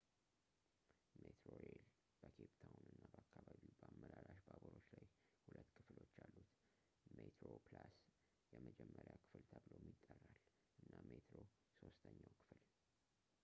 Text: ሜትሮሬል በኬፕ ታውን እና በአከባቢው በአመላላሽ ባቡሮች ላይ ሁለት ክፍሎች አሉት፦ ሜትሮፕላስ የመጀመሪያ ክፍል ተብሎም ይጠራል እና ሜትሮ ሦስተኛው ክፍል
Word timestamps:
ሜትሮሬል 1.23 1.81
በኬፕ 2.21 2.49
ታውን 2.61 2.85
እና 2.93 3.01
በአከባቢው 3.11 3.69
በአመላላሽ 3.81 4.39
ባቡሮች 4.47 4.87
ላይ 4.99 5.05
ሁለት 5.43 5.69
ክፍሎች 5.75 6.15
አሉት፦ 6.25 6.49
ሜትሮፕላስ 7.19 7.97
የመጀመሪያ 8.55 9.13
ክፍል 9.21 9.43
ተብሎም 9.53 9.85
ይጠራል 9.93 10.33
እና 10.83 10.95
ሜትሮ 11.11 11.43
ሦስተኛው 11.81 12.33
ክፍል 12.41 12.67